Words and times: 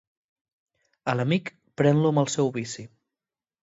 A 1.13 1.15
l'amic, 1.19 1.53
pren-lo 1.83 2.15
amb 2.17 2.25
el 2.27 2.35
seu 2.41 2.55
vici. 2.61 2.91